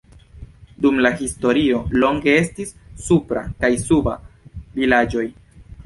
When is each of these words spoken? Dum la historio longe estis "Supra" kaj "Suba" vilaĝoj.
Dum 0.85 0.97
la 1.05 1.11
historio 1.19 1.83
longe 2.05 2.35
estis 2.39 2.73
"Supra" 3.11 3.47
kaj 3.63 3.73
"Suba" 3.87 4.19
vilaĝoj. 4.83 5.33